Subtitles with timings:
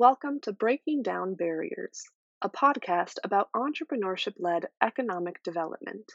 [0.00, 2.04] Welcome to Breaking Down Barriers,
[2.40, 6.10] a podcast about entrepreneurship led economic development.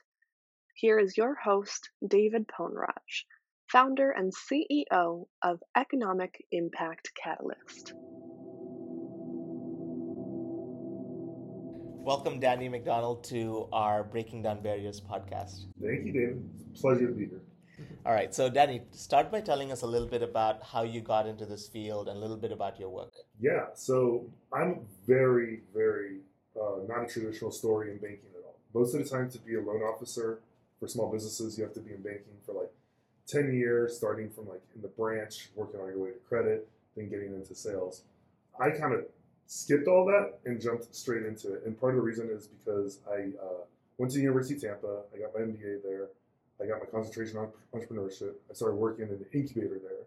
[0.73, 3.25] Here is your host, David Ponraj,
[3.71, 7.93] founder and CEO of Economic Impact Catalyst.
[12.03, 15.67] Welcome, Danny McDonald, to our Breaking Down Barriers podcast.
[15.79, 16.73] Thank you, David.
[16.73, 17.41] Pleasure to be here.
[18.05, 21.25] All right, so Danny, start by telling us a little bit about how you got
[21.25, 23.11] into this field and a little bit about your work.
[23.39, 26.19] Yeah, so I'm very, very
[26.55, 28.59] uh, not a traditional story in banking at all.
[28.75, 30.41] Most of the time, to be a loan officer
[30.79, 32.71] for small businesses, you have to be in banking for like
[33.25, 37.09] 10 years, starting from like in the branch, working on your way to credit, then
[37.09, 38.03] getting into sales.
[38.59, 39.05] I kind of
[39.47, 41.63] skipped all that and jumped straight into it.
[41.65, 43.63] And part of the reason is because I uh,
[43.97, 46.09] went to the University of Tampa, I got my MBA there.
[46.61, 48.33] I got my concentration on entrepreneurship.
[48.49, 50.05] I started working in an incubator there.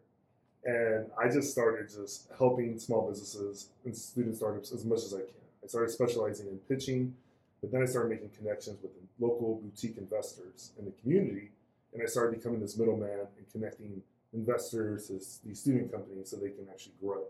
[0.64, 5.18] And I just started just helping small businesses and student startups as much as I
[5.18, 5.34] can.
[5.62, 7.14] I started specializing in pitching,
[7.60, 11.50] but then I started making connections with local boutique investors in the community.
[11.92, 14.02] And I started becoming this middleman and connecting
[14.32, 15.14] investors to
[15.46, 17.24] these student companies so they can actually grow.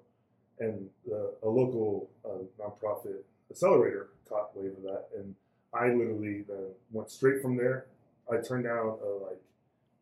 [0.58, 5.06] And uh, a local uh, nonprofit accelerator caught wave of that.
[5.16, 5.34] And
[5.72, 7.86] I literally then went straight from there
[8.30, 9.40] I turned down a like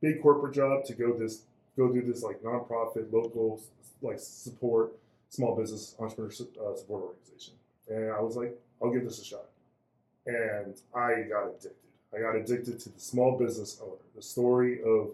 [0.01, 1.43] big corporate job to go this
[1.77, 3.61] go do this like nonprofit local
[4.03, 4.93] like support
[5.31, 7.55] small business entrepreneur uh, support organization,
[7.89, 9.47] and I was like, I'll give this a shot,
[10.27, 11.73] and I got addicted.
[12.15, 15.11] I got addicted to the small business owner, the story of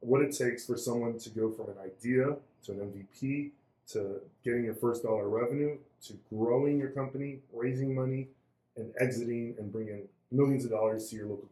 [0.00, 3.50] what it takes for someone to go from an idea to an MVP
[3.88, 8.28] to getting your first dollar revenue to growing your company, raising money,
[8.76, 11.48] and exiting and bringing millions of dollars to your local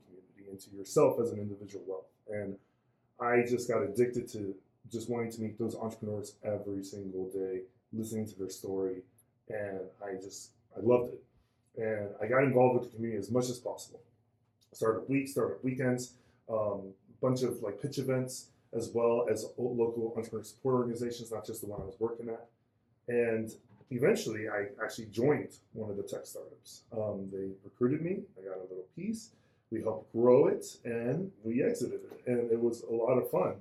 [0.53, 2.07] into yourself as an individual wealth.
[2.29, 2.57] And
[3.21, 4.55] I just got addicted to
[4.91, 7.61] just wanting to meet those entrepreneurs every single day,
[7.93, 9.03] listening to their story,
[9.49, 11.23] and I just I loved it.
[11.83, 14.01] And I got involved with the community as much as possible.
[14.73, 16.15] Started week, started weekends,
[16.49, 16.81] a um,
[17.21, 21.67] bunch of like pitch events, as well as local entrepreneur support organizations, not just the
[21.67, 22.47] one I was working at.
[23.09, 23.53] And
[23.91, 26.83] eventually, I actually joined one of the tech startups.
[26.93, 28.23] Um, they recruited me.
[28.39, 29.31] I got a little piece,
[29.73, 33.55] we helped grow it and we exited it and it was a lot of fun.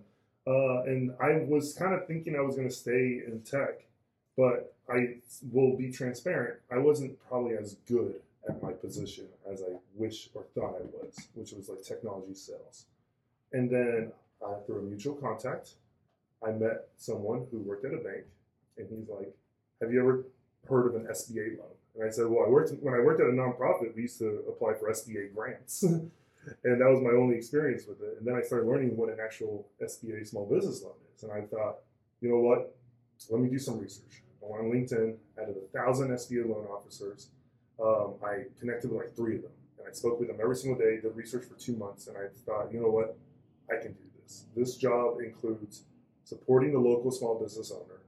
[0.46, 3.86] Uh, and i was kind of thinking i was going to stay in tech
[4.36, 5.16] but i
[5.52, 8.16] will be transparent i wasn't probably as good
[8.50, 12.86] at my position as i wish or thought i was which was like technology sales.
[13.54, 14.12] And then
[14.44, 15.76] uh, through a mutual contact
[16.44, 18.26] i met someone who worked at a bank
[18.78, 19.32] and he's like
[19.80, 20.26] have you ever
[20.68, 23.28] heard of an sba loan and I said, well, I worked when I worked at
[23.28, 23.96] a nonprofit.
[23.96, 26.12] We used to apply for SBA grants, and
[26.64, 28.18] that was my only experience with it.
[28.18, 31.42] And then I started learning what an actual SBA small business loan is, and I
[31.42, 31.78] thought,
[32.22, 32.76] you know what?
[33.30, 34.24] Let me do some research.
[34.42, 35.16] I went on LinkedIn.
[35.40, 37.30] Out of a thousand SBA loan officers,
[37.84, 40.80] um, I connected with like three of them, and I spoke with them every single
[40.80, 41.00] day.
[41.02, 43.18] Did research for two months, and I thought, you know what?
[43.70, 44.46] I can do this.
[44.56, 45.84] This job includes
[46.24, 48.01] supporting the local small business owner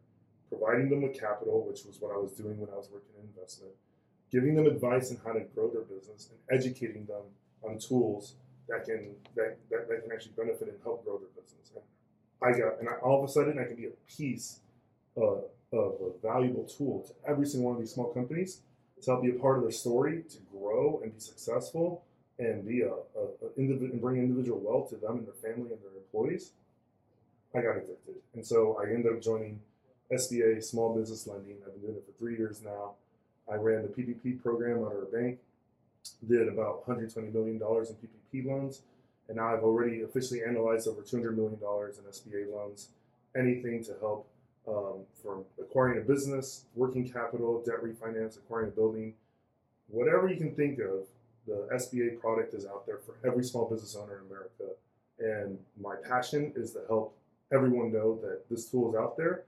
[0.53, 3.27] providing them with capital, which was what I was doing when I was working in
[3.35, 3.73] investment,
[4.31, 7.23] giving them advice on how to grow their business, and educating them
[7.63, 8.35] on tools
[8.69, 11.71] that can that, that, that can actually benefit and help grow their business.
[11.75, 11.83] And
[12.41, 14.59] I got, and I, all of a sudden, I can be a piece
[15.15, 18.61] of, of a valuable tool to every single one of these small companies
[19.01, 22.03] to help be a part of their story, to grow and be successful,
[22.39, 25.81] and be a, a, a and bring individual wealth to them and their family and
[25.81, 26.51] their employees.
[27.55, 29.59] I got addicted, and so I ended up joining
[30.13, 31.57] SBA small business lending.
[31.65, 32.93] I've been doing it for three years now.
[33.51, 35.39] I ran the PPP program at our bank,
[36.27, 38.81] did about $120 million in PPP loans,
[39.27, 42.89] and now I've already officially analyzed over $200 million in SBA loans.
[43.35, 44.27] Anything to help
[44.67, 49.13] um, from acquiring a business, working capital, debt refinance, acquiring a building,
[49.87, 51.07] whatever you can think of,
[51.45, 54.75] the SBA product is out there for every small business owner in America.
[55.19, 57.17] And my passion is to help
[57.51, 59.43] everyone know that this tool is out there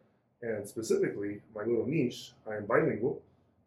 [0.45, 3.21] and specifically, my little niche, I am bilingual.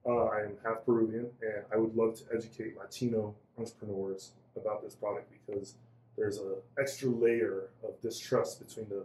[0.07, 4.95] Uh, I am half Peruvian, and I would love to educate Latino entrepreneurs about this
[4.95, 5.75] product because
[6.17, 9.05] there's an extra layer of distrust between the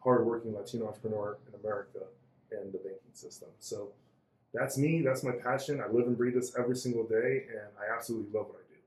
[0.00, 2.00] hardworking Latino entrepreneur in America
[2.52, 3.48] and the banking system.
[3.58, 3.88] So
[4.54, 5.02] that's me.
[5.02, 5.80] That's my passion.
[5.80, 8.80] I live and breathe this every single day, and I absolutely love what I do.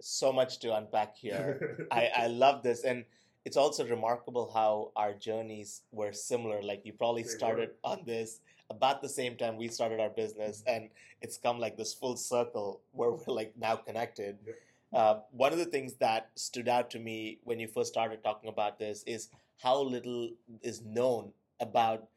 [0.00, 1.86] So much to unpack here.
[1.90, 2.84] I, I love this.
[2.84, 3.04] And
[3.46, 6.60] it's also remarkable how our journeys were similar.
[6.60, 8.40] Like you probably started on this
[8.70, 10.82] about the same time we started our business, mm-hmm.
[10.82, 10.90] and
[11.22, 14.36] it's come like this full circle where we're like now connected.
[14.44, 14.98] Yeah.
[14.98, 18.48] Uh, one of the things that stood out to me when you first started talking
[18.48, 19.28] about this is
[19.62, 20.30] how little
[20.62, 22.08] is known about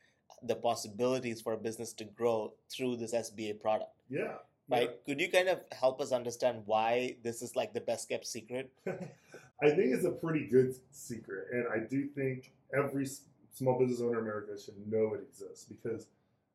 [0.41, 3.91] the possibilities for a business to grow through this SBA product.
[4.09, 4.33] Yeah.
[4.67, 4.89] Right?
[5.05, 8.71] Could you kind of help us understand why this is like the best kept secret?
[9.61, 13.05] I think it's a pretty good secret, and I do think every
[13.53, 16.07] small business owner in America should know it exists because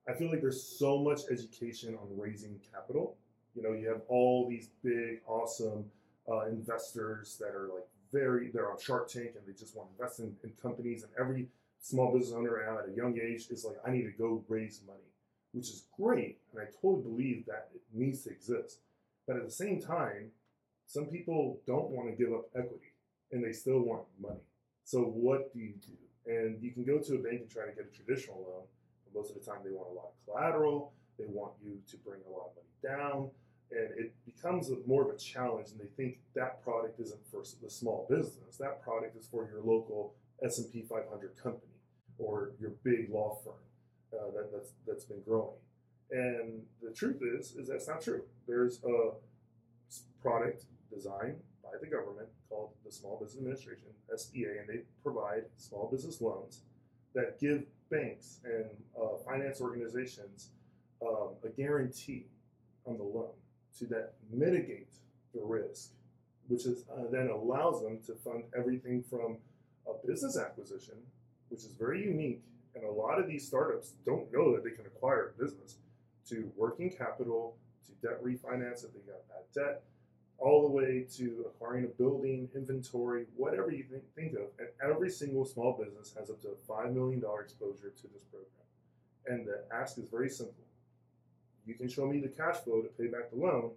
[0.08, 3.16] I feel like there's so much education on raising capital.
[3.54, 5.84] You know, you have all these big, awesome
[6.30, 10.02] uh, investors that are like very, they're on Shark Tank and they just want to
[10.02, 11.48] invest in, in companies, and every
[11.80, 15.10] small business owner at a young age is like, I need to go raise money,
[15.52, 16.38] which is great.
[16.52, 18.78] And I totally believe that it needs to exist.
[19.26, 20.30] But at the same time,
[20.86, 22.94] some people don't want to give up equity
[23.34, 24.40] and they still want money.
[24.84, 26.32] So what do you do?
[26.32, 28.62] And you can go to a bank and try to get a traditional loan.
[29.04, 30.92] But most of the time, they want a lot of collateral.
[31.19, 33.31] They want you to bring a lot of money down,
[33.70, 35.70] and it becomes a, more of a challenge.
[35.72, 38.56] And they think that product isn't for the small business.
[38.58, 41.72] That product is for your local S&P 500 company
[42.19, 43.54] or your big law firm
[44.12, 45.58] uh, that, that's that's been growing.
[46.10, 48.22] And the truth is, is that's not true.
[48.46, 49.12] There's a
[50.20, 55.88] product designed by the government called the Small Business Administration (SBA), and they provide small
[55.90, 56.61] business loans
[57.14, 58.66] that give banks and
[59.00, 60.50] uh, finance organizations
[61.02, 62.26] um, a guarantee
[62.87, 63.31] on the loan
[63.78, 64.93] to that mitigate
[65.34, 65.90] the risk,
[66.49, 69.38] which is uh, then allows them to fund everything from
[69.87, 70.96] a business acquisition
[71.55, 72.43] which is very unique.
[72.75, 75.76] And a lot of these startups don't know that they can acquire a business
[76.28, 77.56] to working capital,
[77.87, 79.82] to debt refinance if they got bad debt,
[80.38, 84.48] all the way to acquiring a building, inventory, whatever you think, think of.
[84.58, 88.48] And every single small business has up to a $5 million exposure to this program.
[89.26, 90.54] And the ask is very simple.
[91.66, 93.70] You can show me the cash flow to pay back the loan,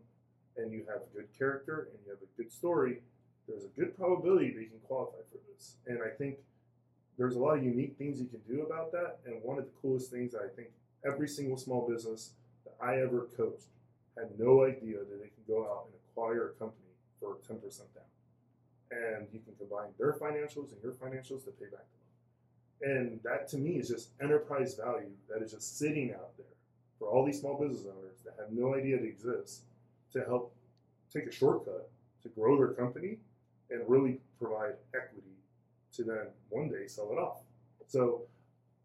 [0.57, 3.00] and you have good character and you have a good story.
[3.48, 5.75] There's a good probability that you can qualify for this.
[5.86, 6.38] And I think
[7.18, 9.19] there's a lot of unique things you can do about that.
[9.25, 10.69] And one of the coolest things I think
[11.06, 12.31] every single small business
[12.65, 13.68] that I ever coached
[14.18, 18.04] had no idea that they can go out and acquire a company for 10% down.
[18.90, 21.86] And you can combine their financials and your financials to pay back
[22.81, 22.98] the loan.
[22.98, 26.46] And that to me is just enterprise value that is just sitting out there
[26.98, 29.62] for all these small business owners that have no idea it exists
[30.14, 30.54] to help
[31.14, 31.90] take a shortcut
[32.24, 33.18] to grow their company
[33.69, 35.36] and really provide equity
[35.94, 37.40] to then one day sell it off.
[37.88, 38.22] So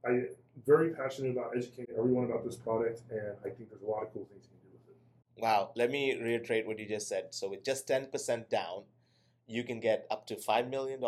[0.05, 0.29] I'm
[0.67, 4.13] very passionate about educating everyone about this product, and I think there's a lot of
[4.13, 4.62] cool things you can.
[5.39, 5.73] Wow.
[5.75, 7.27] Let me reiterate what you just said.
[7.31, 8.85] So with just 10% down,
[9.47, 11.01] you can get up to $5 million,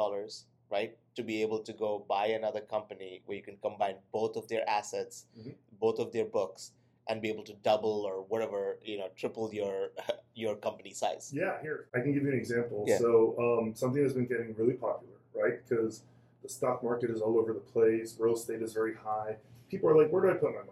[0.70, 4.48] right, to be able to go buy another company where you can combine both of
[4.48, 5.50] their assets, mm-hmm.
[5.80, 6.72] both of their books,
[7.08, 9.88] and be able to double or whatever you know triple your
[10.34, 12.96] your company size yeah here i can give you an example yeah.
[12.96, 15.60] so um, something that's been getting really popular right?
[15.68, 16.02] Because
[16.42, 19.36] the stock market is all over the place, real estate is very high.
[19.70, 20.70] People are like, where do I put my money?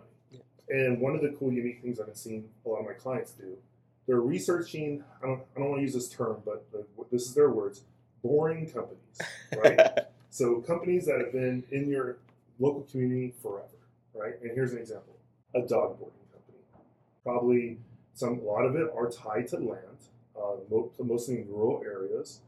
[0.72, 3.32] And one of the cool, unique things I've been seeing a lot of my clients
[3.32, 3.56] do,
[4.06, 5.04] they're researching.
[5.22, 7.82] I don't, I don't want to use this term, but the, this is their words:
[8.22, 9.20] boring companies,
[9.56, 9.98] right?
[10.30, 12.16] so companies that have been in your
[12.58, 13.68] local community forever,
[14.14, 14.34] right?
[14.42, 15.14] And here's an example:
[15.54, 16.58] a dog boarding company.
[17.22, 17.78] Probably
[18.14, 19.78] some, a lot of it are tied to land,
[20.36, 20.56] uh,
[20.98, 22.40] mostly in rural areas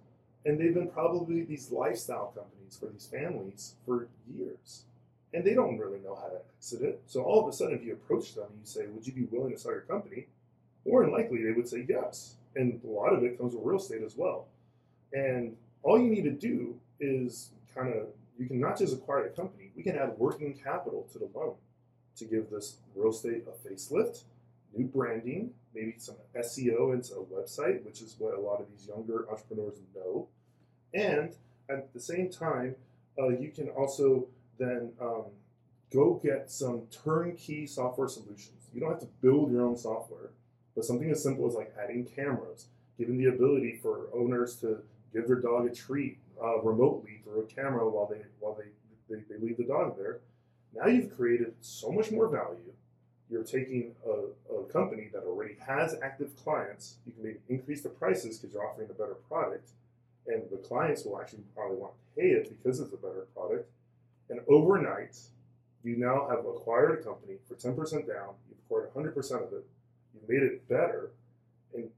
[0.44, 4.82] and they've been probably these lifestyle companies for these families for years.
[5.34, 7.02] And they don't really know how to exit it.
[7.06, 9.24] So all of a sudden, if you approach them and you say, Would you be
[9.24, 10.28] willing to sell your company?
[10.86, 12.36] More than likely, they would say yes.
[12.56, 14.46] And a lot of it comes with real estate as well.
[15.12, 18.06] And all you need to do is kind of,
[18.38, 21.54] you can not just acquire the company, we can add working capital to the loan
[22.16, 24.22] to give this real estate a facelift,
[24.76, 28.86] new branding, maybe some SEO into a website, which is what a lot of these
[28.86, 30.28] younger entrepreneurs know.
[30.92, 31.34] And
[31.68, 32.76] at the same time,
[33.18, 34.26] uh, you can also
[34.58, 35.24] then um,
[35.92, 38.68] go get some turnkey software solutions.
[38.72, 40.30] You don't have to build your own software,
[40.74, 42.66] but something as simple as like adding cameras,
[42.98, 44.78] giving the ability for owners to
[45.12, 49.22] give their dog a treat uh, remotely through a camera while they while they, they,
[49.28, 50.20] they leave the dog there.
[50.74, 52.72] Now you've created so much more value
[53.30, 57.88] you're taking a, a, company that already has active clients, you can maybe increase the
[57.88, 59.70] prices because you're offering a better product,
[60.26, 63.68] and the clients will actually probably want to pay it because it's a better product.
[64.30, 65.18] And overnight,
[65.82, 69.16] you now have acquired a company for 10% down, you've acquired 100%
[69.46, 69.66] of it,
[70.14, 71.10] you've made it better,
[71.74, 71.90] and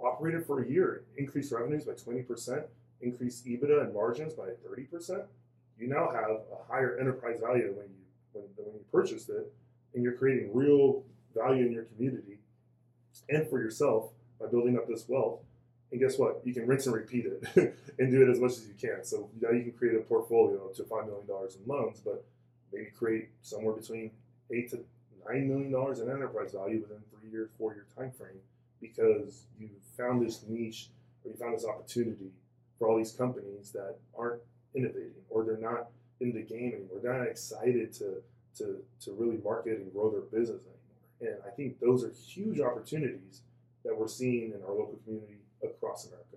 [0.00, 2.64] operated for a year, increased revenues by 20%,
[3.00, 5.24] increased EBITDA and margins by 30%.
[5.78, 8.02] You now have a higher enterprise value than when you
[8.32, 9.52] when, when you purchased it
[9.94, 11.04] and you're creating real
[11.34, 12.38] value in your community
[13.28, 15.40] and for yourself by building up this wealth.
[15.92, 16.40] And guess what?
[16.44, 19.04] You can rinse and repeat it and do it as much as you can.
[19.04, 22.24] So now you can create a portfolio up to $5 million in loans, but
[22.72, 24.10] maybe create somewhere between
[24.50, 24.80] eight to
[25.28, 28.40] nine million dollars in enterprise value within three year, four year time frame
[28.80, 30.88] because you found this niche
[31.24, 32.32] or you found this opportunity
[32.78, 34.40] for all these companies that aren't
[34.74, 35.88] innovating or they're not
[36.20, 36.98] in the game anymore.
[37.02, 38.22] They're not excited to
[38.58, 41.34] to to really market and grow their business anymore.
[41.34, 43.42] And I think those are huge opportunities
[43.84, 46.36] that we're seeing in our local community across America.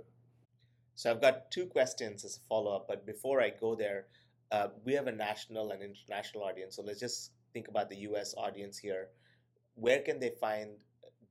[0.95, 4.05] So I've got two questions as a follow up, but before I go there,
[4.51, 6.75] uh, we have a national and international audience.
[6.75, 9.09] So let's just think about the US audience here.
[9.75, 10.69] Where can they find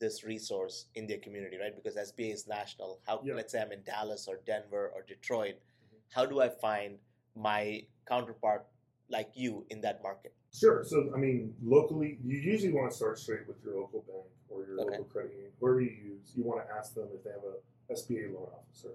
[0.00, 1.74] this resource in their community, right?
[1.74, 3.00] Because SBA is national.
[3.06, 3.34] How, yeah.
[3.34, 5.96] let's say I'm in Dallas or Denver or Detroit, mm-hmm.
[6.10, 6.98] how do I find
[7.36, 8.66] my counterpart
[9.08, 10.34] like you in that market?
[10.52, 10.84] Sure.
[10.84, 14.64] So, I mean, locally, you usually want to start straight with your local bank or
[14.66, 14.90] your okay.
[14.90, 16.32] local credit union, whoever you use.
[16.36, 17.56] You want to ask them if they have a
[17.90, 18.90] SBA loan officer.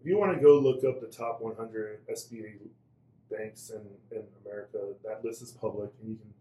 [0.00, 2.54] If you want to go look up the top 100 SBA
[3.30, 3.82] banks in,
[4.16, 6.32] in America, that list is public, and you can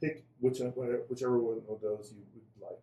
[0.00, 0.60] pick which,
[1.08, 2.78] whichever one of those you would like.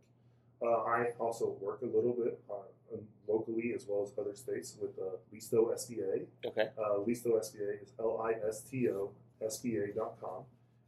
[0.62, 4.92] Uh, I also work a little bit uh, locally as well as other states with
[5.00, 6.26] uh, Listo SBA.
[6.46, 6.70] Okay.
[6.78, 10.44] Uh, Listo SBA is L I S T O SBA.com,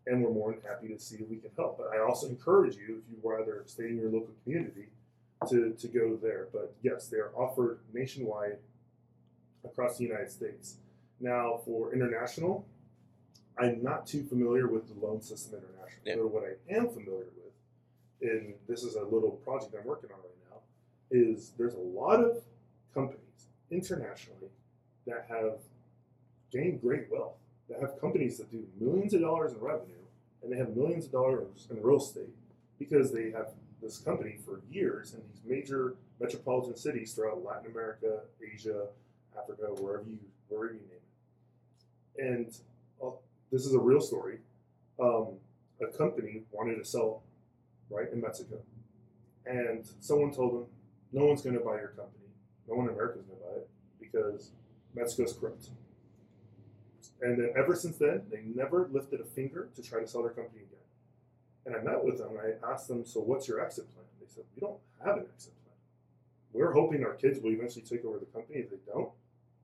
[0.08, 1.78] and we're more than happy to see if we can help.
[1.78, 4.88] But I also encourage you, if you rather stay in your local community,
[5.50, 6.48] to, to go there.
[6.52, 8.58] But yes, they are offered nationwide
[9.64, 10.78] across the United States.
[11.20, 12.66] Now, for international,
[13.60, 16.02] I'm not too familiar with the loan system international.
[16.06, 16.18] Yep.
[16.18, 20.18] But what I am familiar with, and this is a little project I'm working on
[20.18, 20.58] right now,
[21.12, 22.44] is there's a lot of
[22.94, 23.20] companies
[23.72, 24.50] internationally
[25.06, 25.60] that have
[26.52, 27.38] gained great wealth,
[27.70, 29.94] that have companies that do millions of dollars in revenue,
[30.44, 32.30] and they have millions of dollars in real estate
[32.78, 33.50] because they have
[33.82, 38.88] this company for years in these major metropolitan cities throughout Latin America, Asia,
[39.38, 40.20] Africa, wherever you
[40.50, 40.90] wherever you name
[42.18, 42.24] it.
[42.24, 42.58] And
[43.04, 43.12] uh,
[43.52, 44.40] this is a real story.
[45.00, 45.36] Um,
[45.82, 47.22] a company wanted to sell
[47.90, 48.58] right in Mexico,
[49.46, 50.66] and someone told them,
[51.14, 52.26] "No one's going to buy your company.
[52.68, 53.70] No one in America is going to buy it
[54.00, 54.52] because
[54.96, 55.70] Mexico's corrupt."
[57.22, 60.32] And then ever since then, they never lifted a finger to try to sell their
[60.32, 60.77] company again.
[61.68, 64.46] And I met with them I asked them, "So what's your exit plan?" They said,
[64.56, 65.76] "We don't have an exit plan.
[66.54, 68.60] We're hoping our kids will eventually take over the company.
[68.60, 69.12] If they don't,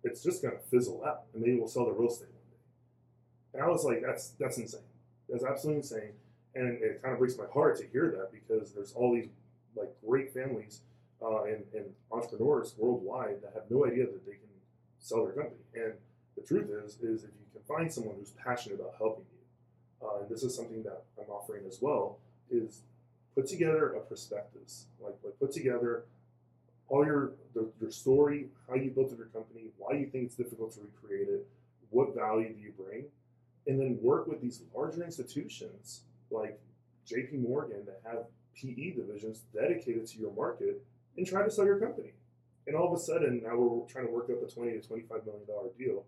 [0.03, 3.53] it's just going to fizzle out, and maybe we'll sell the real estate one day.
[3.53, 4.81] And I was like, that's that's insane.
[5.29, 6.12] That's absolutely insane.
[6.55, 9.29] And it kind of breaks my heart to hear that because there's all these
[9.74, 10.81] like great families
[11.22, 14.50] uh, and, and entrepreneurs worldwide that have no idea that they can
[15.00, 15.62] sell their company.
[15.74, 15.93] And
[16.36, 19.24] the truth is, is if you can find someone who's passionate about helping
[20.03, 22.19] uh, and this is something that I'm offering as well,
[22.51, 22.81] is
[23.36, 24.86] put together a prospectus.
[25.01, 26.03] Like, like put together
[26.89, 30.74] all your the, your story, how you built your company, why you think it's difficult
[30.74, 31.48] to recreate it,
[31.89, 33.05] what value do you bring,
[33.67, 36.60] and then work with these larger institutions like
[37.05, 37.38] J.P.
[37.38, 40.81] Morgan that have PE divisions dedicated to your market
[41.17, 42.12] and try to sell your company.
[42.65, 45.25] And all of a sudden, now we're trying to work up a twenty to twenty-five
[45.25, 46.03] million dollar deal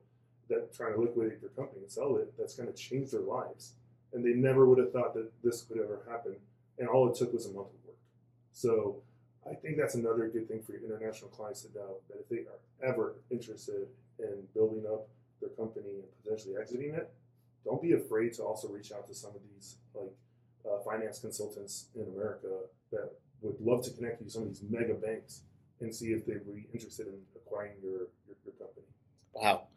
[0.49, 2.31] that trying to liquidate your company and sell it.
[2.37, 3.73] That's going to change their lives,
[4.15, 6.35] and they never would have thought that this could ever happen.
[6.79, 7.97] And all it took was a month of work.
[8.53, 9.01] So
[9.49, 12.47] I think that's another good thing for your international clients to know that if they
[12.49, 13.87] are ever interested
[14.19, 15.07] in building up
[15.41, 17.11] their company and potentially exiting it,
[17.65, 20.11] don't be afraid to also reach out to some of these like
[20.65, 22.47] uh, finance consultants in America
[22.91, 25.41] that would love to connect you to some of these mega banks
[25.81, 28.85] and see if they would be interested in acquiring your, your, your company.
[29.33, 29.67] Wow.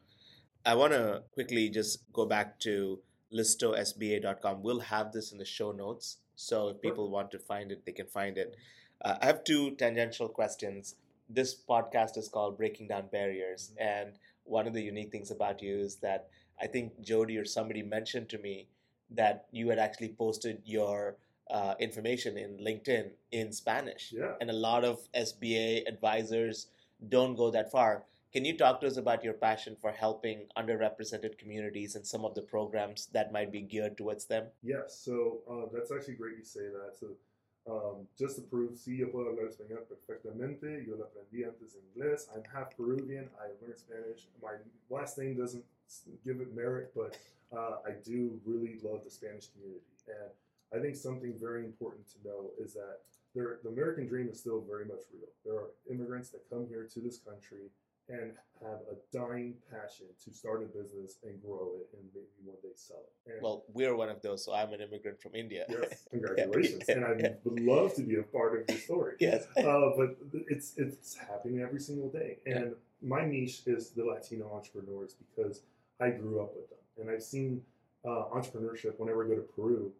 [0.65, 3.01] I want to quickly just go back to
[3.33, 4.63] listosba.com.
[4.63, 6.19] We'll have this in the show notes.
[6.37, 8.57] So if people want to find it, they can find it.
[9.05, 10.97] Uh, I have two tangential questions.
[11.29, 13.73] This podcast is called Breaking Down Barriers.
[13.79, 14.13] And
[14.45, 16.29] one of the unique things about you is that
[16.61, 18.69] I think Jody or somebody mentioned to me
[19.11, 21.17] that you had actually posted your
[21.51, 24.13] uh, information in LinkedIn in Spanish.
[24.15, 24.33] Yeah.
[24.41, 26.69] And a lot of SBA advisors
[27.09, 28.05] don't go that far.
[28.31, 32.35] Can you talk to us about your passion for helping underrepresented communities and some of
[32.35, 34.49] the programs that might be geared towards them?
[34.63, 36.93] Yes, so uh, that's actually great you say that.
[37.01, 37.07] So
[37.67, 40.87] um, just to prove, sí, yo puedo hablar español perfectamente.
[40.87, 42.29] Yo lo aprendí antes inglés.
[42.35, 43.31] I'm half Peruvian.
[43.41, 44.29] I learned Spanish.
[44.43, 44.57] My
[44.91, 45.65] last name doesn't
[46.23, 47.17] give it merit, but
[47.57, 49.81] uh, I do really love the Spanish community.
[50.07, 50.31] And
[50.79, 53.01] I think something very important to know is that
[53.35, 55.29] there, the American dream is still very much real.
[55.47, 57.71] There are immigrants that come here to this country
[58.09, 62.57] and have a dying passion to start a business and grow it and maybe one
[62.63, 63.33] day sell it.
[63.33, 65.65] And well, we're one of those, so I'm an immigrant from India.
[65.69, 66.89] Yes, congratulations.
[66.89, 69.15] and I would love to be a part of your story.
[69.21, 69.47] Yes.
[69.57, 70.17] Uh, but
[70.49, 72.39] it's it's happening every single day.
[72.47, 73.09] And yeah.
[73.09, 75.63] my niche is the Latino entrepreneurs because
[76.01, 76.79] I grew up with them.
[77.01, 77.63] And I've seen
[78.05, 79.93] uh, entrepreneurship whenever I go to Peru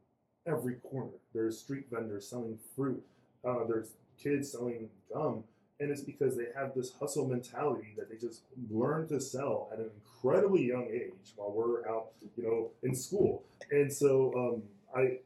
[0.47, 1.11] every corner.
[1.35, 3.03] There's street vendors selling fruit.
[3.45, 5.45] Uh, there's kids selling gum,
[5.81, 9.79] and it's because they have this hustle mentality that they just learn to sell at
[9.79, 13.45] an incredibly young age while we're out, you know, in school.
[13.71, 14.63] And so um,
[14.95, 15.19] I,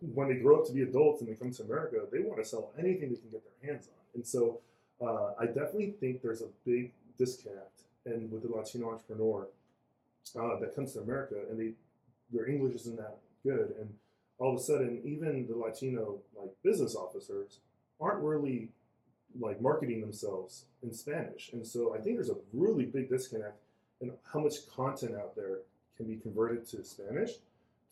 [0.00, 2.44] when they grow up to be adults and they come to America, they want to
[2.44, 4.02] sell anything they can get their hands on.
[4.14, 4.60] And so
[5.00, 9.46] uh, I definitely think there's a big disconnect, and with the Latino entrepreneur
[10.38, 11.72] uh, that comes to America and they
[12.32, 13.92] their English isn't that good, and
[14.38, 17.58] all of a sudden, even the Latino like business officers
[18.00, 18.70] aren't really
[19.38, 23.58] like marketing themselves in Spanish, and so I think there's a really big disconnect
[24.00, 25.58] in how much content out there
[25.96, 27.30] can be converted to Spanish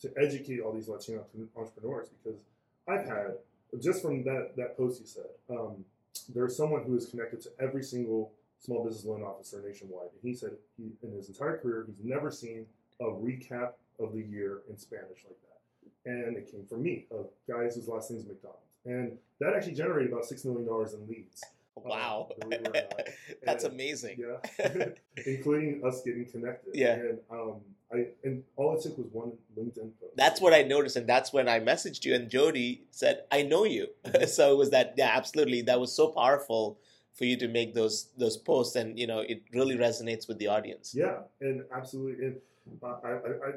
[0.01, 2.09] to educate all these Latino entrepreneurs.
[2.23, 2.39] Because
[2.87, 3.37] I've had
[3.81, 5.85] just from that that post you said, um,
[6.33, 10.33] there's someone who is connected to every single small business loan officer nationwide, and he
[10.35, 12.65] said he in his entire career he's never seen
[12.99, 16.11] a recap of the year in Spanish like that.
[16.11, 18.59] And it came from me, of guys whose last name is McDonald.
[18.85, 21.43] And that actually generated about $6 million in leads.
[21.73, 22.29] Wow.
[22.43, 22.49] Uh,
[23.43, 24.19] That's and, amazing.
[24.19, 24.87] Yeah.
[25.25, 26.75] Including us getting connected.
[26.75, 26.95] Yeah.
[26.95, 27.55] And, um,
[27.91, 30.15] I, and all it took was one LinkedIn post.
[30.15, 30.97] That's what I noticed.
[30.97, 32.13] And that's when I messaged you.
[32.13, 33.87] And Jody said, I know you.
[34.27, 35.61] so it was that, yeah, absolutely.
[35.61, 36.77] That was so powerful
[37.13, 40.47] for you to make those those posts and you know it really resonates with the
[40.47, 42.35] audience yeah and absolutely and
[42.81, 43.51] uh, I, I, I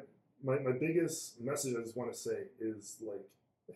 [0.45, 3.23] my, my biggest message I just want to say is like,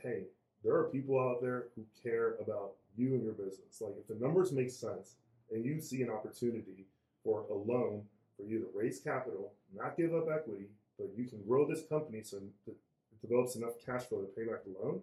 [0.03, 0.25] hey,
[0.65, 3.81] there are people out there who care about you and your business.
[3.81, 5.15] Like, if the numbers make sense
[5.53, 6.87] and you see an opportunity
[7.25, 8.03] for a loan
[8.37, 10.67] for you to raise capital, not give up equity,
[10.99, 12.77] but you can grow this company so it
[13.23, 15.01] develops enough cash flow to pay back the loan.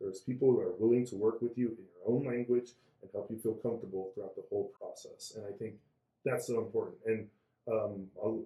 [0.00, 2.70] There's people who are willing to work with you in your own language
[3.02, 5.32] and help you feel comfortable throughout the whole process.
[5.36, 5.74] And I think
[6.24, 6.96] that's so important.
[7.06, 7.28] And
[7.70, 8.44] um,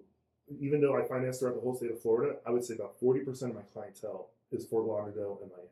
[0.59, 3.27] even though I finance throughout the whole state of Florida, I would say about 40%
[3.43, 5.69] of my clientele is Fort Lauderdale and Miami.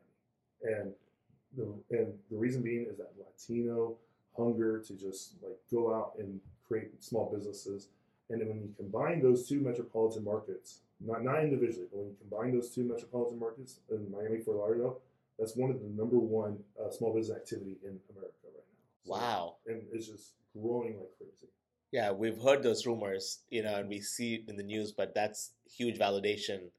[0.62, 0.92] And
[1.56, 3.96] the, and the reason being is that Latino
[4.36, 7.88] hunger to just like go out and create small businesses.
[8.30, 12.16] And then when you combine those two metropolitan markets, not, not individually, but when you
[12.20, 14.98] combine those two metropolitan markets in Miami, Fort Lauderdale,
[15.38, 19.04] that's one of the number one uh, small business activity in America right now.
[19.04, 19.56] So, wow.
[19.66, 21.48] And it's just growing like crazy.
[21.90, 25.14] Yeah, we've heard those rumors, you know, and we see it in the news, but
[25.14, 26.70] that's huge validation.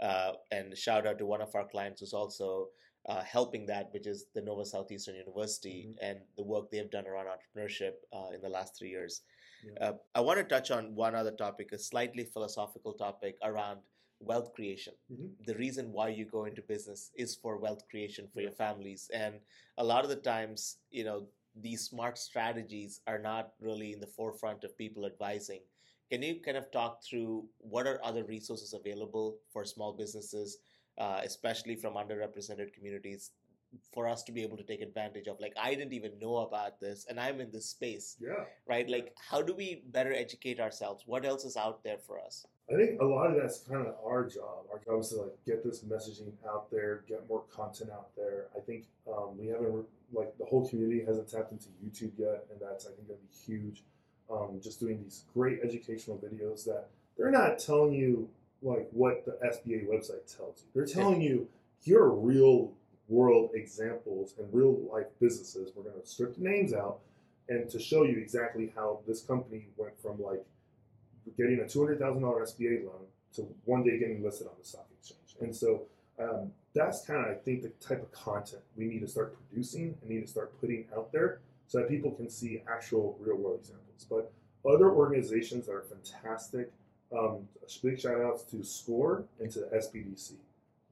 [0.00, 2.68] Uh, and shout out to one of our clients who's also
[3.08, 6.04] uh, helping that, which is the Nova Southeastern University mm-hmm.
[6.06, 9.22] and the work they've done around entrepreneurship uh, in the last three years.
[9.64, 9.88] Yeah.
[9.88, 13.80] Uh, I want to touch on one other topic, a slightly philosophical topic around
[14.20, 14.92] wealth creation.
[15.12, 15.26] Mm-hmm.
[15.46, 18.48] The reason why you go into business is for wealth creation for yeah.
[18.48, 19.10] your families.
[19.12, 19.36] And
[19.78, 21.26] a lot of the times, you know,
[21.58, 25.60] these smart strategies are not really in the forefront of people advising.
[26.10, 30.58] Can you kind of talk through what are other resources available for small businesses,
[31.00, 33.32] uh, especially from underrepresented communities,
[33.92, 35.40] for us to be able to take advantage of?
[35.40, 38.16] Like, I didn't even know about this, and I'm in this space.
[38.20, 38.44] Yeah.
[38.68, 38.88] Right?
[38.88, 41.04] Like, how do we better educate ourselves?
[41.06, 42.46] What else is out there for us?
[42.72, 44.66] I think a lot of that's kind of our job.
[44.72, 48.46] Our job is to like get this messaging out there, get more content out there.
[48.56, 52.60] I think um, we haven't like the whole community hasn't tapped into YouTube yet, and
[52.60, 53.82] that's I think gonna be huge.
[54.30, 58.28] Um, just doing these great educational videos that they're not telling you
[58.62, 60.68] like what the SBA website tells you.
[60.74, 61.48] They're telling you
[61.82, 62.72] here are real
[63.08, 65.72] world examples and real life businesses.
[65.74, 67.00] We're gonna strip the names out
[67.48, 70.44] and to show you exactly how this company went from like
[71.36, 74.64] getting a two hundred thousand dollar SBA loan to one day getting listed on the
[74.64, 75.36] stock exchange.
[75.40, 75.82] And so
[76.18, 79.96] um, that's kind of I think the type of content we need to start producing
[80.00, 83.60] and need to start putting out there so that people can see actual real world
[83.60, 84.06] examples.
[84.08, 84.32] But
[84.68, 86.72] other organizations that are fantastic.
[87.16, 87.48] Um,
[87.82, 90.32] big shout outs to SCORE and to SBDC.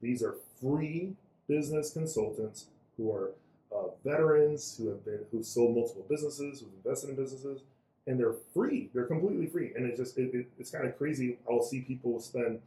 [0.01, 1.13] These are free
[1.47, 2.65] business consultants
[2.97, 3.31] who are
[3.73, 7.61] uh, veterans who have been who sold multiple businesses, who've invested in businesses,
[8.07, 8.89] and they're free.
[8.93, 11.37] They're completely free, and it's just it, it, it's kind of crazy.
[11.49, 12.59] I'll see people spend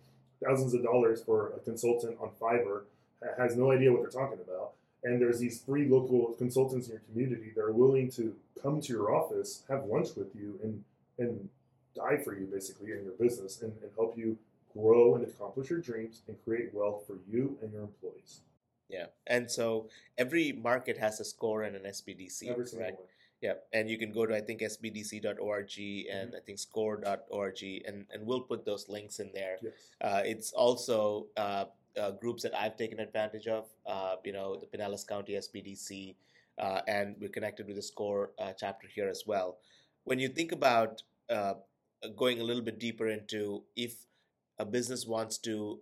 [0.44, 2.82] thousands of dollars for a consultant on Fiverr
[3.38, 4.72] has no idea what they're talking about.
[5.04, 8.92] And there's these free local consultants in your community that are willing to come to
[8.92, 10.84] your office, have lunch with you, and
[11.18, 11.48] and
[11.94, 14.36] die for you basically in your business and, and help you
[14.72, 18.40] grow and accomplish your dreams and create wealth for you and your employees.
[18.88, 22.48] Yeah, and so every market has a score and an SBDC.
[22.48, 22.94] Every single right?
[22.94, 23.08] one.
[23.40, 26.36] Yeah, and you can go to I think sbdc.org and mm-hmm.
[26.36, 29.56] I think score.org, and and we'll put those links in there.
[29.62, 29.72] Yes.
[30.00, 31.64] Uh, it's also uh,
[32.00, 33.66] uh, groups that I've taken advantage of.
[33.86, 36.14] Uh, you know, the Pinellas County SBDC,
[36.58, 39.58] uh, and we're connected with the SCORE uh, chapter here as well.
[40.04, 41.02] When you think about
[42.16, 43.94] going a little bit deeper into if
[44.58, 45.80] a business wants to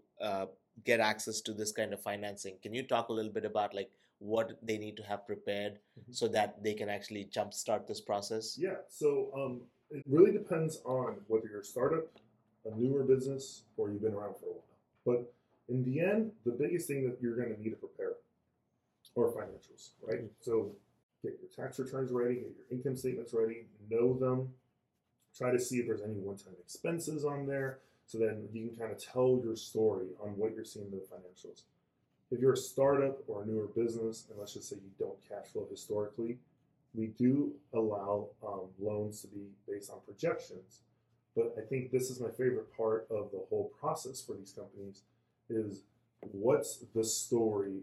[0.84, 2.56] get access to this kind of financing.
[2.62, 6.14] Can you talk a little bit about like what they need to have prepared Mhm.
[6.14, 8.56] so that they can actually jumpstart this process?
[8.58, 12.06] Yeah, so um, it really depends on whether you're a startup,
[12.64, 14.64] a newer business, or you've been around for a while.
[15.04, 15.32] But
[15.68, 18.14] in the end, the biggest thing that you're going to need to prepare
[19.16, 20.30] are financials, right?
[20.40, 20.76] So
[21.22, 24.54] get your tax returns ready, get your income statements ready, know them,
[25.36, 28.92] try to see if there's any one-time expenses on there, so then you can kind
[28.92, 31.62] of tell your story on what you're seeing in the financials.
[32.30, 35.52] If you're a startup or a newer business, and let's just say you don't cash
[35.52, 36.38] flow historically,
[36.94, 40.80] we do allow um, loans to be based on projections.
[41.36, 45.02] But I think this is my favorite part of the whole process for these companies
[45.48, 45.82] is
[46.32, 47.80] what's the story?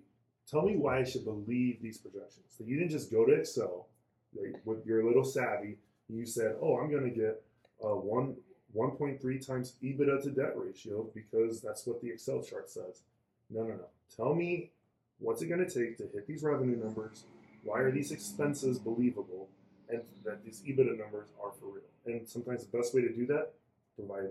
[0.49, 2.45] Tell me why I should believe these projections.
[2.57, 3.87] So you didn't just go to Excel
[4.35, 5.77] like, with your little savvy.
[6.09, 7.43] You said, "Oh, I'm going to get
[7.81, 8.35] a one
[8.75, 13.01] 1.3 times EBITDA to debt ratio because that's what the Excel chart says."
[13.49, 13.87] No, no, no.
[14.15, 14.71] Tell me
[15.19, 17.23] what's it going to take to hit these revenue numbers?
[17.63, 19.49] Why are these expenses believable?
[19.89, 21.83] And that these EBITDA numbers are for real.
[22.05, 23.53] And sometimes the best way to do that,
[23.95, 24.29] provide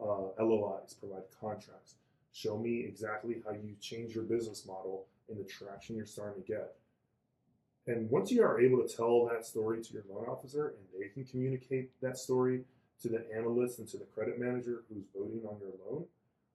[0.00, 1.94] uh, LOIs, provide contracts.
[2.32, 6.48] Show me exactly how you change your business model and the traction you're starting to
[6.48, 6.74] get.
[7.86, 11.08] And once you are able to tell that story to your loan officer and they
[11.08, 12.62] can communicate that story
[13.02, 16.04] to the analyst and to the credit manager who's voting on your loan,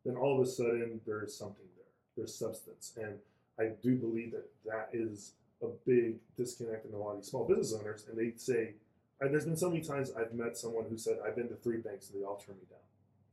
[0.06, 1.86] then all of a sudden there's something there.
[2.16, 2.94] There's substance.
[3.02, 3.16] And
[3.60, 7.48] I do believe that that is a big disconnect in a lot of these small
[7.48, 8.06] business owners.
[8.10, 8.74] And they say,
[9.20, 12.10] there's been so many times I've met someone who said, I've been to three banks
[12.10, 12.80] and they all turn me down.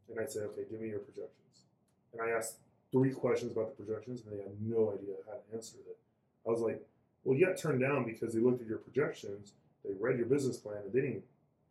[0.08, 1.66] And I say, okay, give me your projections.
[2.12, 2.56] And I asked
[2.90, 5.98] three questions about the projections and they had no idea how to answer it.
[6.46, 6.80] I was like,
[7.24, 9.52] well, you got turned down because they looked at your projections,
[9.84, 11.24] they read your business plan, and they didn't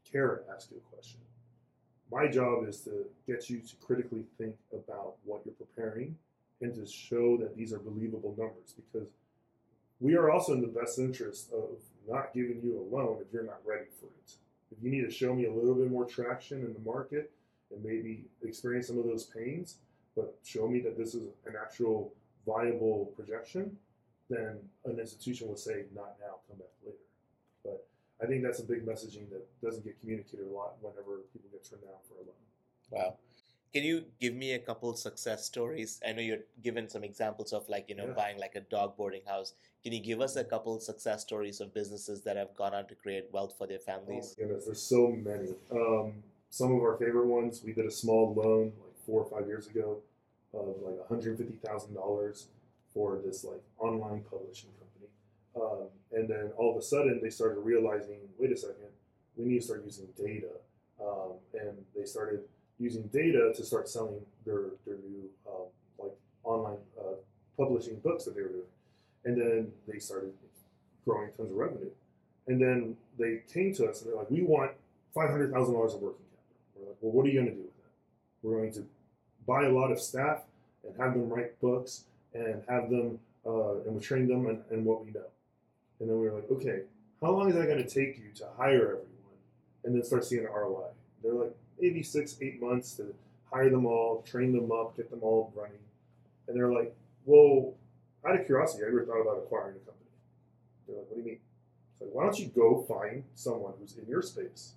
[0.09, 1.19] care to ask you a question.
[2.11, 6.17] My job is to get you to critically think about what you're preparing
[6.61, 9.07] and to show that these are believable numbers because
[9.99, 11.77] we are also in the best interest of
[12.09, 14.33] not giving you a loan if you're not ready for it.
[14.71, 17.31] If you need to show me a little bit more traction in the market
[17.71, 19.77] and maybe experience some of those pains,
[20.15, 22.13] but show me that this is an actual
[22.45, 23.77] viable projection,
[24.31, 26.97] then an institution will say, not now, come back later.
[27.63, 27.85] But
[28.21, 31.63] I think that's a big messaging that doesn't get communicated a lot whenever people get
[31.69, 32.35] turned down for a loan.
[32.91, 33.17] Wow.
[33.73, 36.01] Can you give me a couple success stories?
[36.05, 38.13] I know you're given some examples of like, you know, Yeah.
[38.13, 39.53] buying like a dog boarding house.
[39.83, 42.95] Can you give us a couple success stories of businesses that have gone on to
[42.95, 44.35] create wealth for their Oh families?
[44.37, 45.55] my goodness, there's so many.
[45.71, 49.47] Um, some of our favorite ones, we did a small loan like four or five
[49.47, 50.01] years ago
[50.53, 52.45] of like $150,000
[52.93, 55.09] for this like online publishing company.
[55.55, 58.91] Um, and then all of a sudden they started realizing, wait a second,
[59.35, 60.51] we need to start using data.
[61.01, 62.41] Um, and they started
[62.79, 65.65] using data to start selling their, their new um,
[65.99, 66.11] like
[66.43, 67.15] online uh,
[67.57, 68.61] publishing books that they were doing.
[69.25, 70.33] And then they started
[71.05, 71.91] growing tons of revenue.
[72.47, 74.71] And then they came to us and they're like, we want
[75.15, 76.15] $500,000 of working capital.
[76.75, 77.91] We're like, well, what are you going to do with that?
[78.41, 78.85] We're going to
[79.47, 80.41] buy a lot of staff
[80.83, 85.03] and have them write books and have them, uh, and we train them in what
[85.05, 85.27] we know.
[85.99, 86.81] And then we were like, okay,
[87.21, 89.37] how long is that going to take you to hire everyone
[89.83, 90.89] and then start seeing an ROI?
[91.23, 93.13] They're like, maybe six, eight months to
[93.51, 95.77] hire them all, train them up, get them all running.
[96.47, 97.73] And they're like, well,
[98.27, 100.09] out of curiosity, I ever thought about acquiring a company?
[100.87, 101.39] They're like, what do you mean?
[101.93, 104.73] It's like, why don't you go find someone who's in your space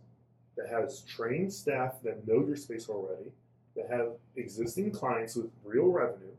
[0.56, 3.32] that has trained staff that know your space already,
[3.76, 6.32] that have existing clients with real revenue.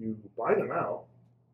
[0.00, 1.04] You buy them out,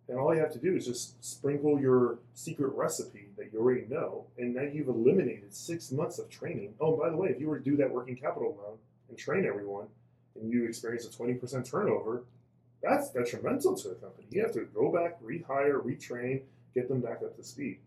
[0.08, 3.86] and all you have to do is just sprinkle your secret recipe that you already
[3.90, 6.74] know, and now you've eliminated six months of training.
[6.80, 8.78] Oh, and by the way, if you were to do that working capital loan
[9.08, 9.88] and train everyone,
[10.40, 12.22] and you experience a 20% turnover,
[12.82, 14.26] that's detrimental to the company.
[14.30, 16.42] You have to go back, rehire, retrain,
[16.74, 17.78] get them back up to speed.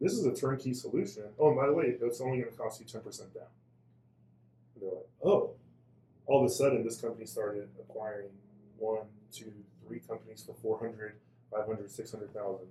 [0.00, 1.24] This is a turnkey solution.
[1.38, 3.02] Oh, and by the way, it's only going to cost you 10%
[3.34, 3.42] down.
[4.74, 5.50] And they're like, oh.
[6.26, 8.28] All of a sudden, this company started acquiring
[8.78, 9.52] one, two,
[9.86, 11.16] three companies for 400,
[11.50, 12.66] 500, 600,000.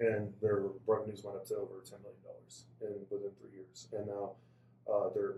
[0.00, 2.20] And their revenues went up to over $10 million
[2.80, 3.88] in, within three years.
[3.92, 4.32] And now
[4.90, 5.36] uh, they're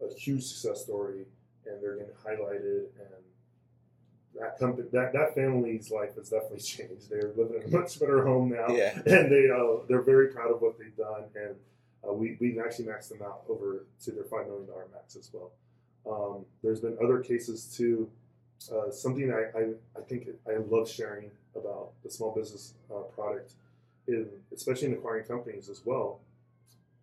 [0.00, 1.26] a huge success story
[1.66, 3.24] and they're getting highlighted and
[4.38, 7.10] that company that, that family's life has definitely changed.
[7.10, 8.94] They're living in a much better home now Yeah.
[9.06, 11.54] and they uh, they're very proud of what they've done, and
[12.06, 15.30] uh, we we've actually maxed them out over to their five million dollar max as
[15.32, 15.52] well.
[16.08, 18.10] Um, there's been other cases too.
[18.72, 19.62] Uh, something I, I
[19.96, 23.52] I think I love sharing about the small business uh, product,
[24.08, 26.20] in especially in acquiring companies as well.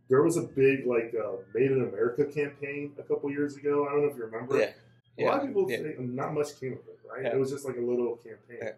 [0.10, 3.88] There was a big like uh, Made in America campaign a couple years ago.
[3.88, 4.60] I don't know if you remember.
[4.60, 4.72] Yeah.
[5.20, 5.78] A lot of people yeah.
[5.78, 7.24] say not much came of it, right?
[7.24, 7.36] Yeah.
[7.36, 8.58] It was just like a little campaign.
[8.62, 8.72] Yeah.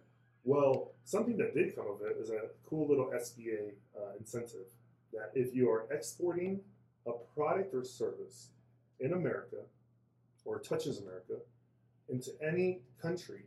[0.44, 4.68] Well, something that did come of it is a cool little SBA uh, incentive
[5.14, 6.60] that if you are exporting
[7.08, 8.50] a product or service
[9.00, 9.58] in America
[10.44, 11.36] or touches America
[12.10, 13.44] into any country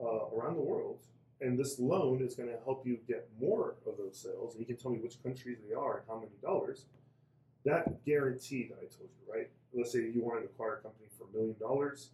[0.00, 0.98] uh, around the world,
[1.40, 4.66] and this loan is going to help you get more of those sales, and you
[4.66, 6.86] can tell me which countries they are and how many dollars,
[7.64, 9.50] that guarantee that I told you, right?
[9.72, 12.10] Let's say you wanted to acquire a company for a million dollars,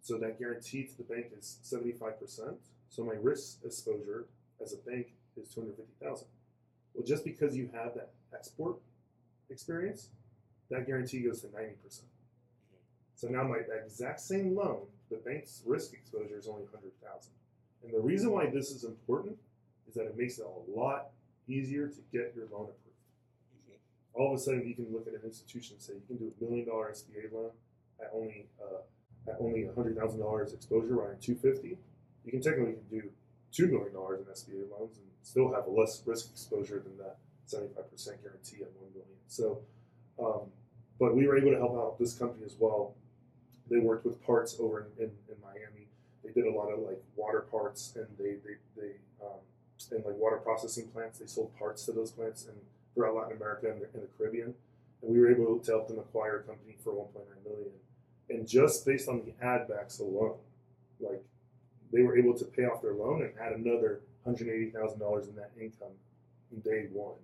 [0.00, 2.54] so that guarantee to the bank is 75%.
[2.88, 4.26] So my risk exposure
[4.62, 6.26] as a bank is 250,000.
[6.94, 8.76] Well, just because you have that export
[9.50, 10.08] experience,
[10.70, 12.02] that guarantee goes to 90%.
[13.16, 17.32] So now my exact same loan, the bank's risk exposure is only 100,000.
[17.84, 19.36] And the reason why this is important
[19.88, 21.10] is that it makes it a lot
[21.48, 22.82] easier to get your loan approved.
[24.14, 26.32] All of a sudden, you can look at an institution and say you can do
[26.40, 27.50] a million dollar SBA loan
[28.00, 28.80] at only uh,
[29.30, 31.76] at only hundred thousand dollars exposure, running two fifty.
[32.24, 33.02] You can technically do
[33.52, 37.18] two million dollars in SBA loans and still have a less risk exposure than that
[37.44, 39.18] seventy five percent guarantee at one million.
[39.28, 39.60] So,
[40.18, 40.48] um,
[40.98, 42.94] but we were able to help out this company as well.
[43.70, 45.88] They worked with parts over in, in, in Miami.
[46.24, 49.40] They did a lot of like water parts and they they, they um,
[49.90, 51.18] and like water processing plants.
[51.18, 52.56] They sold parts to those plants and
[52.94, 54.54] throughout Latin America and the, and the Caribbean.
[55.02, 57.72] And we were able to help them acquire a company for 1.9 million.
[58.28, 60.38] And just based on the ad backs alone,
[60.98, 61.22] like
[61.92, 65.92] they were able to pay off their loan and add another $180,000 in that income
[66.52, 67.14] in day one,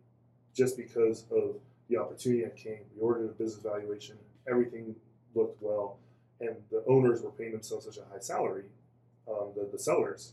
[0.54, 1.56] just because of
[1.88, 2.80] the opportunity that came.
[2.94, 4.16] We ordered a business valuation,
[4.48, 4.94] everything
[5.34, 5.98] looked well,
[6.42, 8.64] and the owners were paying themselves such a high salary,
[9.28, 10.32] um, the, the sellers,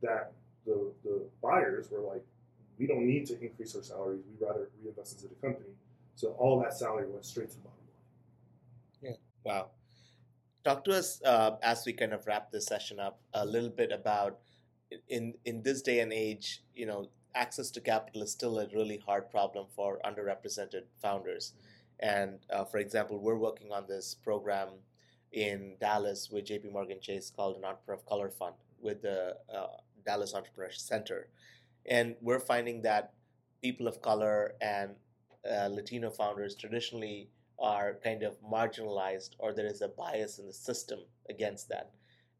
[0.00, 0.32] that
[0.64, 2.24] the, the buyers were like,
[2.78, 4.22] we don't need to increase our salaries.
[4.30, 5.74] We'd rather reinvest into the company.
[6.14, 7.78] So all that salary went straight to the bottom
[9.02, 9.12] line.
[9.12, 9.16] Yeah.
[9.44, 9.70] Wow.
[10.64, 13.90] Talk to us uh, as we kind of wrap this session up a little bit
[13.92, 14.38] about
[15.08, 18.98] in in this day and age, you know, access to capital is still a really
[19.04, 21.52] hard problem for underrepresented founders.
[22.00, 24.68] And uh, for example, we're working on this program
[25.32, 29.66] in Dallas with JP Morgan Chase called an Entrepreneur of Color Fund with the uh,
[30.04, 31.28] Dallas Entrepreneur Center.
[31.86, 33.12] And we're finding that
[33.62, 34.90] people of color and
[35.50, 40.52] uh, Latino founders traditionally are kind of marginalized or there is a bias in the
[40.52, 41.90] system against that.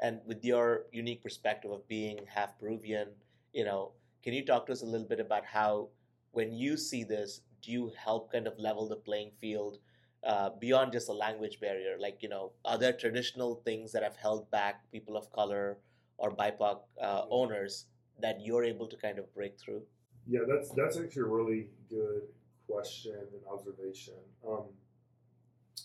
[0.01, 3.09] And with your unique perspective of being half Peruvian,
[3.53, 5.89] you know, can you talk to us a little bit about how,
[6.33, 9.79] when you see this, do you help kind of level the playing field
[10.25, 11.97] uh, beyond just a language barrier?
[11.99, 15.79] Like, you know, are there traditional things that have held back people of color
[16.17, 17.87] or BIPOC uh, owners
[18.21, 19.83] that you're able to kind of break through?
[20.27, 22.23] Yeah, that's that's actually a really good
[22.69, 24.15] question and observation.
[24.47, 24.65] Um,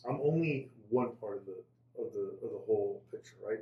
[0.08, 1.63] I'm only one part of the
[2.02, 3.60] of the of the whole picture, right?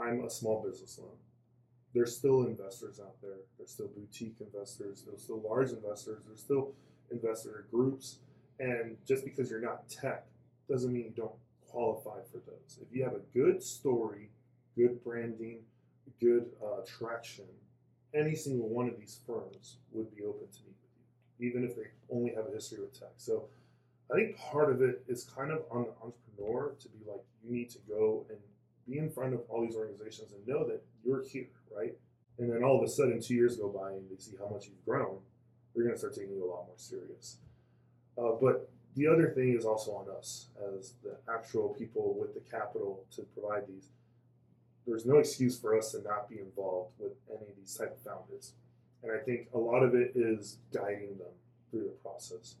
[0.00, 1.16] I'm a small business loan.
[1.94, 3.40] There's still investors out there.
[3.58, 5.04] There's still boutique investors.
[5.06, 6.22] There's still large investors.
[6.26, 6.72] There's still
[7.10, 8.20] investor groups.
[8.60, 10.26] And just because you're not tech
[10.68, 11.34] doesn't mean you don't
[11.68, 12.78] qualify for those.
[12.80, 14.30] If you have a good story,
[14.76, 15.60] good branding,
[16.20, 17.46] good uh, traction,
[18.14, 20.92] any single one of these firms would be open to meet with
[21.40, 23.12] you, even if they only have a history with tech.
[23.16, 23.48] So
[24.10, 27.52] I think part of it is kind of on the entrepreneur to be like, you
[27.52, 28.38] need to go and
[28.86, 31.94] be in front of all these organizations and know that you're here, right?
[32.38, 34.66] And then all of a sudden, two years go by and they see how much
[34.66, 35.18] you've grown,
[35.74, 37.38] they're going to start taking you a lot more serious.
[38.18, 42.40] Uh, but the other thing is also on us as the actual people with the
[42.50, 43.88] capital to provide these.
[44.86, 47.98] There's no excuse for us to not be involved with any of these type of
[47.98, 48.52] founders.
[49.02, 51.32] And I think a lot of it is guiding them
[51.70, 52.56] through the process,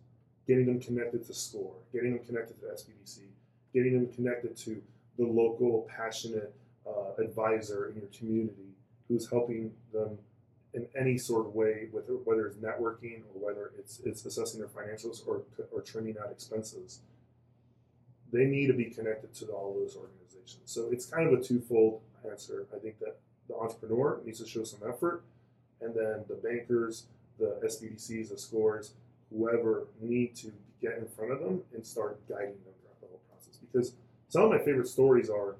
[0.46, 3.20] getting them connected to SCORE, getting them connected to SBDC,
[3.74, 4.82] getting them connected to
[5.18, 6.54] the local passionate
[6.86, 8.72] uh, advisor in your community
[9.08, 10.18] who's helping them
[10.74, 15.26] in any sort of way, whether, it's networking or whether it's, it's assessing their financials
[15.26, 17.00] or, or trimming out expenses.
[18.32, 20.62] They need to be connected to all those organizations.
[20.64, 22.66] So it's kind of a twofold answer.
[22.74, 23.16] I think that
[23.48, 25.22] the entrepreneur needs to show some effort,
[25.82, 27.04] and then the bankers,
[27.38, 28.92] the SBDCs, the scores,
[29.30, 33.20] whoever need to get in front of them and start guiding them throughout the whole
[33.30, 33.58] process.
[33.58, 33.92] Because
[34.28, 35.56] some of my favorite stories are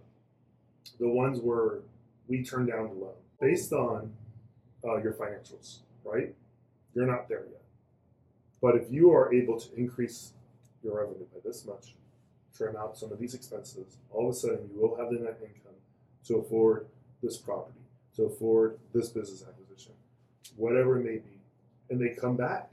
[0.99, 1.81] the ones where
[2.29, 4.13] we turn down the loan based on
[4.85, 6.35] uh, your financials, right?
[6.95, 7.63] You're not there yet.
[8.63, 10.33] But if you are able to increase
[10.83, 11.95] your revenue by this much,
[12.57, 15.39] trim out some of these expenses, all of a sudden you will have the net
[15.43, 15.77] income
[16.27, 16.87] to afford
[17.23, 17.81] this property,
[18.17, 19.93] to afford this business acquisition,
[20.57, 21.41] whatever it may be.
[21.91, 22.71] And they come back.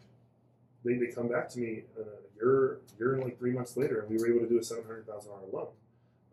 [0.86, 4.02] They, they come back to me uh, a year, year and like three months later,
[4.02, 5.68] and we were able to do a $700,000 loan.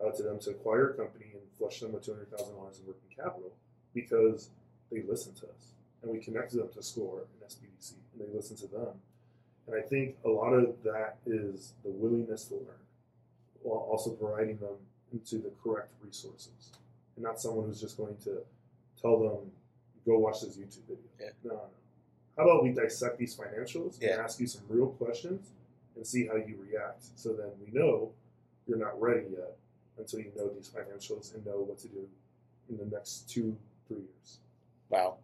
[0.05, 2.81] uh, to them to acquire a company and flush them with two hundred thousand dollars
[2.81, 3.53] in working capital
[3.95, 4.51] because
[4.91, 5.73] they listen to us
[6.03, 8.89] and we connected them to SCORE and SBDC and they listen to them.
[9.67, 12.85] And I think a lot of that is the willingness to learn
[13.63, 14.77] while also providing them
[15.13, 16.71] into the correct resources
[17.17, 18.43] and not someone who's just going to
[19.01, 19.51] tell them,
[20.05, 21.03] go watch this YouTube video.
[21.21, 21.31] Yeah.
[21.43, 21.61] No, no.
[22.37, 24.13] How about we dissect these financials Yeah.
[24.13, 25.51] and ask you some real questions
[25.97, 28.13] and see how you react so then we know
[28.69, 29.57] you're not ready yet
[29.99, 32.07] until you know these financials and know what to do
[32.69, 33.57] in the next two,
[33.89, 34.39] three years.
[34.89, 35.19] Wow.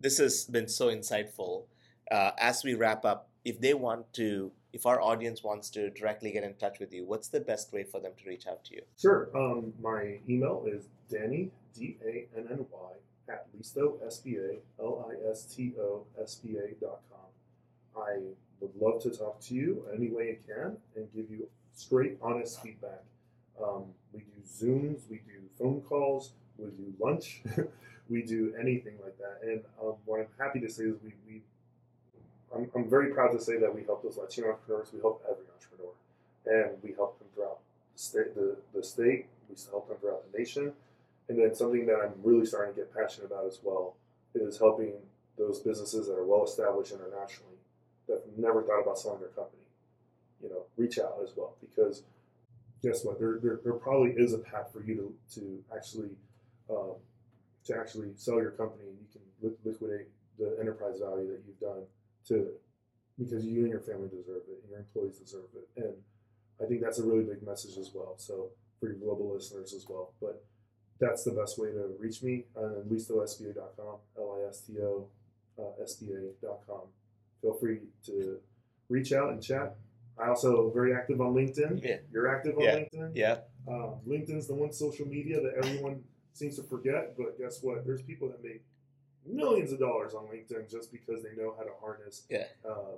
[0.00, 1.64] This has been so insightful.
[2.10, 6.32] Uh, as we wrap up, if they want to, if our audience wants to directly
[6.32, 8.74] get in touch with you, what's the best way for them to reach out to
[8.74, 8.82] you?
[9.00, 9.30] Sure.
[9.34, 12.90] Um, my email is Danny, D A N N Y,
[13.28, 18.02] at Listo, S B A, L I S T O, S B A dot com.
[18.02, 18.18] I
[18.60, 22.62] would love to talk to you any way I can and give you straight, honest
[22.62, 23.02] feedback.
[23.62, 27.42] Um, we do Zooms, we do phone calls, we do lunch,
[28.08, 29.40] we do anything like that.
[29.42, 31.42] And um, what I'm happy to say is we, we
[32.54, 35.44] I'm, I'm very proud to say that we help those Latino entrepreneurs, we help every
[35.52, 35.92] entrepreneur,
[36.46, 37.58] and we help them throughout
[37.94, 40.72] the state, the, the state, we help them throughout the nation.
[41.28, 43.96] And then something that I'm really starting to get passionate about as well
[44.34, 44.92] is helping
[45.36, 47.58] those businesses that are well established internationally
[48.06, 49.62] that have never thought about selling their company,
[50.42, 52.02] you know, reach out as well because
[52.82, 53.18] guess what?
[53.18, 56.10] There, there, there probably is a path for you to, to actually
[56.70, 56.94] um,
[57.66, 61.60] to actually sell your company and you can li- liquidate the enterprise value that you've
[61.60, 61.82] done
[62.28, 62.48] to
[63.18, 65.68] because you and your family deserve it and your employees deserve it.
[65.82, 65.94] And
[66.62, 68.14] I think that's a really big message as well.
[68.18, 70.12] So for your global listeners as well.
[70.20, 70.44] But
[71.00, 72.44] that's the best way to reach me.
[72.56, 75.06] And then listosba.com, L-I-S-T-O,
[75.58, 76.80] uh, S-B-A.com.
[77.42, 78.38] Feel free to
[78.88, 79.76] reach out and chat.
[80.18, 81.82] I also very active on LinkedIn.
[81.82, 81.96] Yeah.
[82.12, 82.76] You're active on Yeah.
[82.80, 83.10] LinkedIn.
[83.14, 83.38] Yeah.
[83.68, 86.02] Um, LinkedIn's the one social media that everyone
[86.36, 87.86] seems to forget, but guess what?
[87.86, 88.62] There's people that make
[89.24, 92.46] millions of dollars on LinkedIn just because they know how to harness Yeah.
[92.64, 92.96] uh,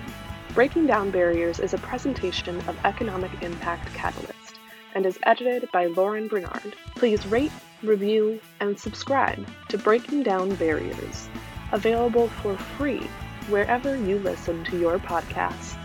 [0.53, 4.59] Breaking Down Barriers is a presentation of Economic Impact Catalyst
[4.93, 6.75] and is edited by Lauren Bernard.
[6.95, 11.29] Please rate, review, and subscribe to Breaking Down Barriers,
[11.71, 13.07] available for free
[13.49, 15.82] wherever you listen to your podcasts.